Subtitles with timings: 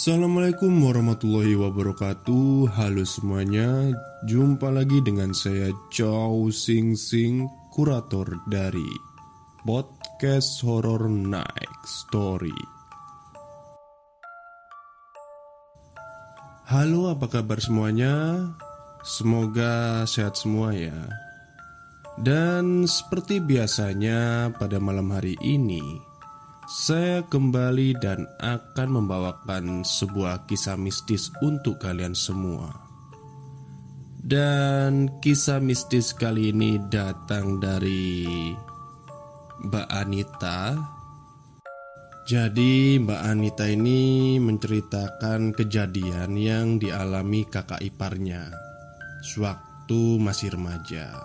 [0.00, 2.72] Assalamualaikum warahmatullahi wabarakatuh.
[2.72, 3.92] Halo semuanya.
[4.24, 8.88] Jumpa lagi dengan saya Chow Sing Sing Kurator dari
[9.60, 12.56] Podcast Horror Night Story.
[16.72, 18.48] Halo apa kabar semuanya?
[19.04, 20.96] Semoga sehat semua ya.
[22.16, 26.08] Dan seperti biasanya pada malam hari ini
[26.70, 32.70] saya kembali dan akan membawakan sebuah kisah mistis untuk kalian semua.
[34.22, 38.22] Dan kisah mistis kali ini datang dari
[39.66, 40.78] Mbak Anita.
[42.30, 48.46] Jadi, Mbak Anita ini menceritakan kejadian yang dialami kakak iparnya
[49.26, 51.18] sewaktu masih remaja.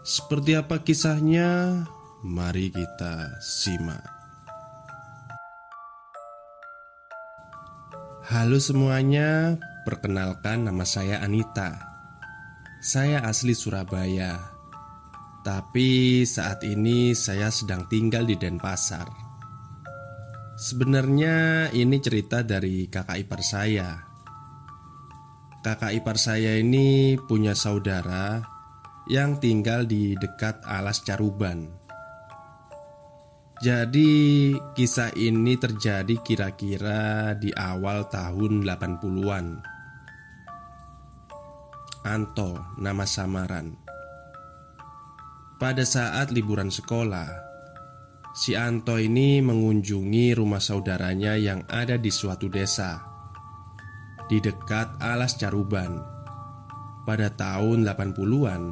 [0.00, 1.84] Seperti apa kisahnya?
[2.18, 4.02] Mari kita simak.
[8.26, 9.54] Halo semuanya,
[9.86, 11.78] perkenalkan nama saya Anita.
[12.82, 14.34] Saya asli Surabaya,
[15.46, 19.06] tapi saat ini saya sedang tinggal di Denpasar.
[20.58, 23.94] Sebenarnya ini cerita dari kakak ipar saya.
[25.62, 28.42] Kakak ipar saya ini punya saudara
[29.06, 31.86] yang tinggal di dekat alas Caruban.
[33.58, 39.46] Jadi kisah ini terjadi kira-kira di awal tahun 80-an
[42.06, 43.74] Anto nama samaran.
[45.58, 47.26] Pada saat liburan sekolah
[48.30, 53.02] Si Anto ini mengunjungi rumah saudaranya yang ada di suatu desa
[54.30, 55.98] Di dekat alas Caruban
[57.02, 58.62] Pada tahun 80-an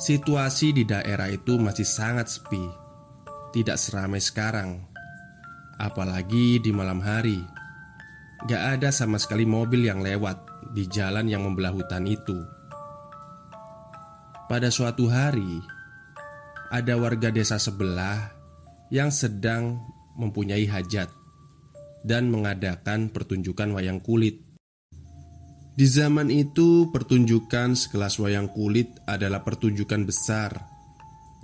[0.00, 2.87] Situasi di daerah itu masih sangat sepi
[3.52, 4.88] tidak seramai sekarang
[5.78, 7.38] Apalagi di malam hari.
[8.50, 12.34] Gak ada sama sekali mobil yang lewat di jalan yang membelah hutan itu.
[14.50, 15.62] Pada suatu hari
[16.74, 18.34] Ada warga desa sebelah
[18.90, 19.78] yang sedang
[20.18, 21.12] mempunyai hajat
[22.02, 24.42] Dan mengadakan pertunjukan wayang kulit.
[25.78, 30.77] Di zaman itu, pertunjukan sekelas wayang kulit adalah pertunjukan besar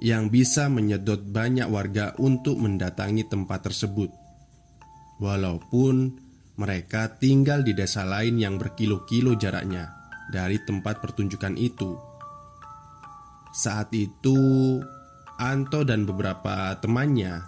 [0.03, 4.11] yang bisa menyedot banyak warga untuk mendatangi tempat tersebut.
[5.23, 6.19] Walaupun
[6.59, 9.91] mereka tinggal di desa lain yang berkilo-kilo jaraknya
[10.31, 11.99] dari tempat pertunjukan itu.
[13.55, 14.39] Saat itu,
[15.39, 17.43] Anto dan beberapa temannya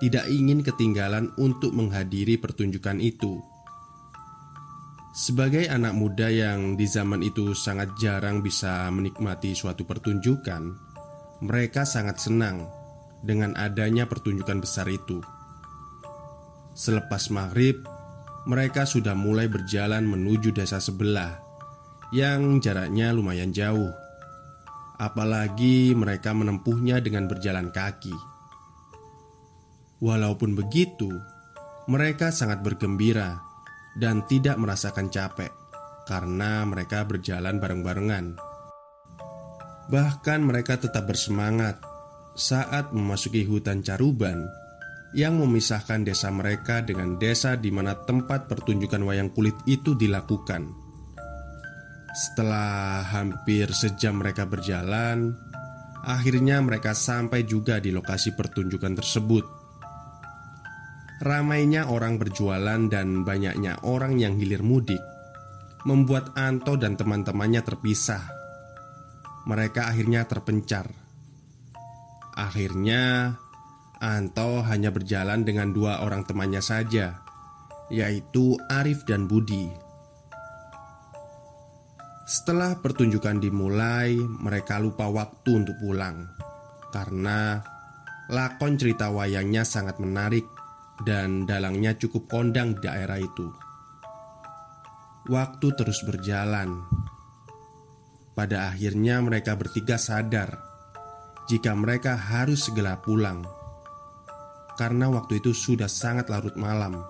[0.00, 3.40] tidak ingin ketinggalan untuk menghadiri pertunjukan itu.
[5.12, 10.91] Sebagai anak muda yang di zaman itu sangat jarang bisa menikmati suatu pertunjukan,
[11.42, 12.70] mereka sangat senang
[13.18, 15.18] dengan adanya pertunjukan besar itu.
[16.78, 17.82] Selepas maghrib,
[18.46, 21.42] mereka sudah mulai berjalan menuju desa sebelah
[22.14, 23.90] yang jaraknya lumayan jauh.
[25.02, 28.14] Apalagi mereka menempuhnya dengan berjalan kaki.
[29.98, 31.10] Walaupun begitu,
[31.90, 33.42] mereka sangat bergembira
[33.98, 35.50] dan tidak merasakan capek
[36.06, 38.51] karena mereka berjalan bareng-barengan.
[39.92, 41.76] Bahkan mereka tetap bersemangat
[42.32, 44.48] saat memasuki hutan Caruban
[45.12, 50.72] yang memisahkan desa mereka dengan desa di mana tempat pertunjukan wayang kulit itu dilakukan.
[52.16, 55.36] Setelah hampir sejam mereka berjalan,
[56.08, 59.44] akhirnya mereka sampai juga di lokasi pertunjukan tersebut.
[61.20, 65.04] Ramainya orang berjualan dan banyaknya orang yang hilir mudik
[65.84, 68.41] membuat Anto dan teman-temannya terpisah
[69.48, 70.90] mereka akhirnya terpencar.
[72.32, 73.36] Akhirnya,
[74.02, 77.22] Anto hanya berjalan dengan dua orang temannya saja,
[77.92, 79.70] yaitu Arif dan Budi.
[82.26, 86.42] Setelah pertunjukan dimulai, mereka lupa waktu untuk pulang
[86.92, 87.64] karena
[88.28, 90.44] lakon cerita wayangnya sangat menarik
[91.02, 93.48] dan dalangnya cukup kondang di daerah itu.
[95.26, 96.84] Waktu terus berjalan,
[98.42, 100.58] pada akhirnya mereka bertiga sadar
[101.46, 103.46] Jika mereka harus segera pulang.
[104.74, 107.06] Karena waktu itu sudah sangat larut malam.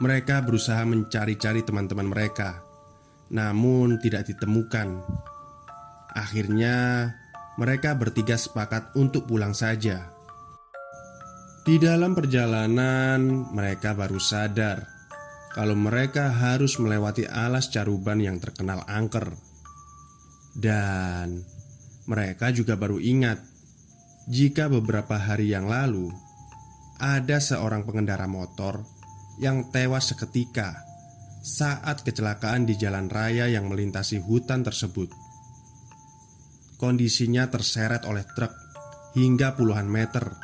[0.00, 2.64] Mereka berusaha mencari-cari teman-teman mereka
[3.36, 5.04] Namun tidak ditemukan.
[6.16, 7.12] Akhirnya
[7.60, 10.08] mereka bertiga sepakat untuk pulang saja.
[11.68, 13.20] Di dalam perjalanan
[13.52, 14.93] mereka baru sadar
[15.54, 19.38] kalau mereka harus melewati alas caruban yang terkenal angker.
[20.50, 21.46] Dan
[22.10, 23.38] mereka juga baru ingat
[24.26, 26.10] jika beberapa hari yang lalu
[26.98, 28.82] ada seorang pengendara motor
[29.38, 30.74] yang tewas seketika
[31.44, 35.10] saat kecelakaan di jalan raya yang melintasi hutan tersebut.
[36.82, 38.50] Kondisinya terseret oleh truk
[39.14, 40.34] hingga puluhan meter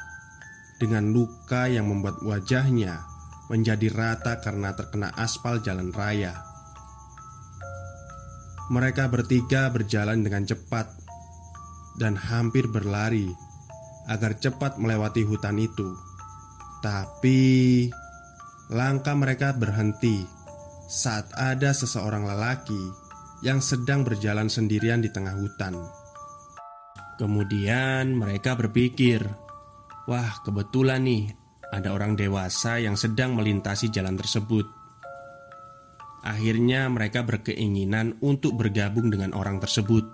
[0.79, 3.10] dengan luka yang membuat wajahnya
[3.51, 6.39] menjadi rata karena terkena aspal jalan raya.
[8.71, 10.87] Mereka bertiga berjalan dengan cepat
[11.99, 13.27] dan hampir berlari
[14.07, 15.99] agar cepat melewati hutan itu.
[16.79, 17.91] Tapi
[18.71, 20.23] langkah mereka berhenti
[20.87, 22.79] saat ada seseorang lelaki
[23.43, 25.75] yang sedang berjalan sendirian di tengah hutan.
[27.19, 29.27] Kemudian mereka berpikir,
[30.07, 31.40] "Wah, kebetulan nih
[31.71, 34.67] ada orang dewasa yang sedang melintasi jalan tersebut."
[36.21, 40.05] Akhirnya, mereka berkeinginan untuk bergabung dengan orang tersebut.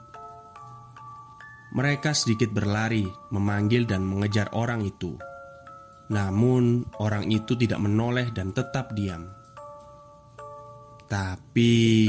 [1.75, 3.03] Mereka sedikit berlari,
[3.35, 5.19] memanggil dan mengejar orang itu.
[6.15, 9.27] Namun, orang itu tidak menoleh dan tetap diam.
[11.11, 12.07] Tapi,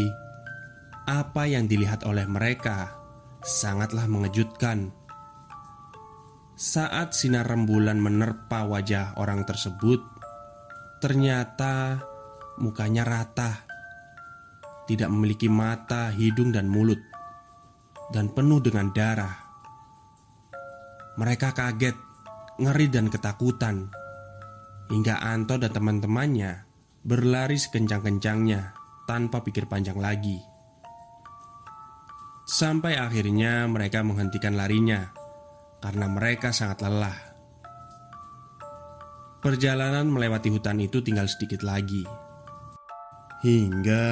[1.10, 2.94] apa yang dilihat oleh mereka
[3.42, 4.94] sangatlah mengejutkan.
[6.58, 10.02] Saat sinar rembulan menerpa wajah orang tersebut,
[10.98, 12.02] ternyata
[12.58, 13.62] mukanya rata,
[14.90, 16.98] tidak memiliki mata, hidung, dan mulut,
[18.10, 19.38] dan penuh dengan darah.
[21.22, 21.94] Mereka kaget,
[22.58, 23.94] ngeri, dan ketakutan
[24.90, 26.66] hingga Anto dan teman-temannya
[27.06, 28.74] berlari sekencang-kencangnya
[29.06, 30.42] tanpa pikir panjang lagi.
[32.50, 35.17] Sampai akhirnya mereka menghentikan larinya
[35.82, 37.18] karena mereka sangat lelah.
[39.38, 42.04] Perjalanan melewati hutan itu tinggal sedikit lagi.
[43.46, 44.06] Hingga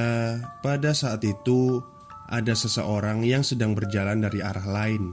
[0.62, 1.82] pada saat itu
[2.30, 5.12] ada seseorang yang sedang berjalan dari arah lain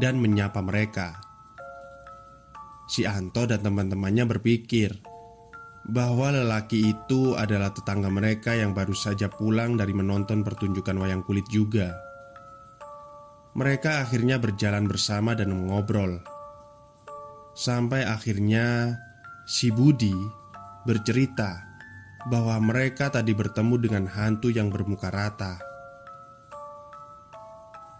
[0.00, 1.20] dan menyapa mereka.
[2.88, 4.96] Si Anto dan teman-temannya berpikir
[5.86, 11.46] bahwa lelaki itu adalah tetangga mereka yang baru saja pulang dari menonton pertunjukan wayang kulit
[11.48, 12.09] juga.
[13.50, 16.22] Mereka akhirnya berjalan bersama dan mengobrol.
[17.54, 18.94] Sampai akhirnya
[19.42, 20.14] si Budi
[20.86, 21.66] bercerita
[22.30, 25.58] bahwa mereka tadi bertemu dengan hantu yang bermuka rata.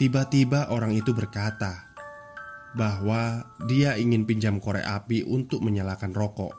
[0.00, 1.90] Tiba-tiba orang itu berkata
[2.72, 6.54] bahwa dia ingin pinjam korek api untuk menyalakan rokok.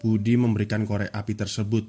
[0.00, 1.84] Budi memberikan korek api tersebut,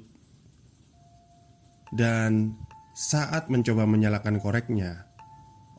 [1.96, 2.56] dan
[2.92, 5.08] saat mencoba menyalakan koreknya,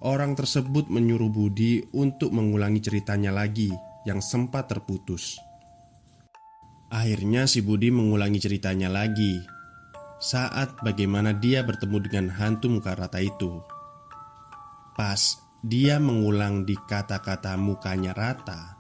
[0.04, 3.72] Orang tersebut menyuruh Budi untuk mengulangi ceritanya lagi
[4.04, 5.40] yang sempat terputus.
[6.92, 9.40] Akhirnya si Budi mengulangi ceritanya lagi
[10.20, 13.64] saat bagaimana dia bertemu dengan hantu muka rata itu.
[14.92, 18.76] Pas dia mengulang di kata-kata mukanya rata,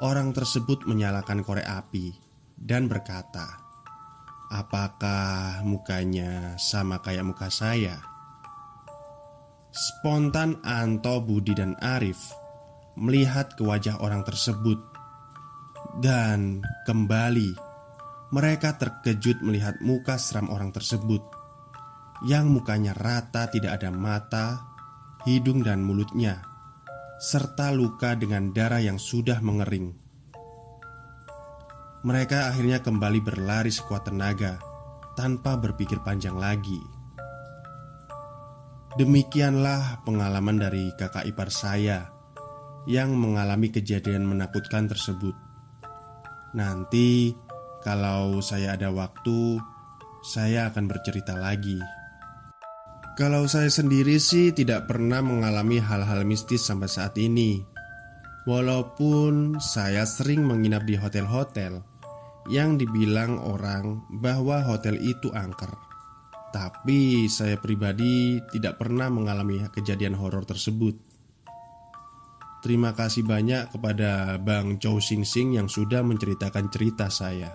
[0.00, 2.16] orang tersebut menyalakan korek api
[2.56, 3.60] dan berkata,
[4.48, 8.13] "Apakah mukanya sama kayak muka saya?"
[9.74, 12.30] Spontan Anto, Budi, dan Arif
[12.94, 14.78] melihat ke wajah orang tersebut
[15.98, 17.58] Dan kembali
[18.30, 21.26] mereka terkejut melihat muka seram orang tersebut
[22.22, 24.62] Yang mukanya rata tidak ada mata,
[25.26, 26.46] hidung dan mulutnya
[27.18, 29.90] Serta luka dengan darah yang sudah mengering.
[32.06, 34.54] Mereka akhirnya kembali berlari sekuat tenaga
[35.18, 36.93] Tanpa berpikir panjang lagi
[38.94, 42.14] Demikianlah pengalaman dari kakak ipar saya
[42.86, 45.34] yang mengalami kejadian menakutkan tersebut.
[46.54, 47.34] Nanti,
[47.82, 49.58] kalau saya ada waktu,
[50.22, 51.82] saya akan bercerita lagi.
[53.18, 57.66] Kalau saya sendiri sih tidak pernah mengalami hal-hal mistis sampai saat ini.
[58.46, 61.82] Walaupun saya sering menginap di hotel-hotel
[62.46, 65.93] yang dibilang orang bahwa hotel itu angker.
[66.54, 70.94] Tapi saya pribadi tidak pernah mengalami kejadian horor tersebut.
[72.62, 77.50] Terima kasih banyak kepada Bang Chow Sing Sing yang sudah menceritakan cerita saya.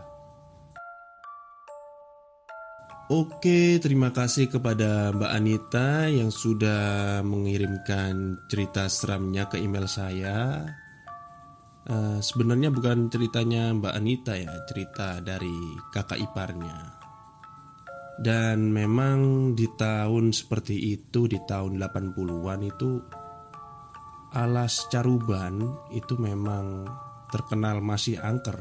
[3.08, 10.62] Oke, terima kasih kepada Mbak Anita yang sudah mengirimkan cerita seramnya ke email saya.
[11.90, 15.56] Uh, sebenarnya bukan ceritanya Mbak Anita ya, cerita dari
[15.90, 16.99] kakak iparnya.
[18.20, 23.00] Dan memang di tahun seperti itu Di tahun 80-an itu
[24.36, 26.86] Alas Caruban itu memang
[27.32, 28.60] terkenal masih angker.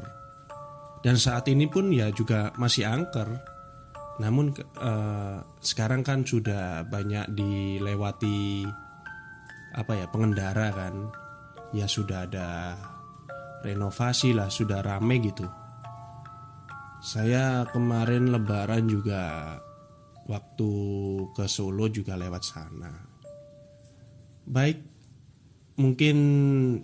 [1.03, 3.29] Dan saat ini pun ya juga masih angker.
[4.23, 8.65] Namun eh, sekarang kan sudah banyak dilewati
[9.77, 11.13] Apa ya pengendara kan.
[11.69, 12.73] Ya sudah ada
[13.61, 15.68] renovasi lah sudah rame gitu
[16.99, 19.55] Saya kemarin lebaran juga
[20.27, 20.71] Waktu
[21.31, 22.91] ke Solo juga lewat sana
[24.45, 24.89] Baik
[25.79, 26.17] Mungkin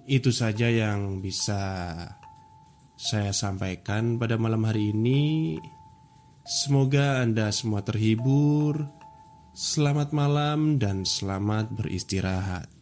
[0.07, 1.59] itu saja yang bisa
[2.95, 5.59] saya sampaikan pada malam hari ini.
[6.47, 8.87] Semoga Anda semua terhibur.
[9.51, 12.74] Selamat malam dan selamat beristirahat.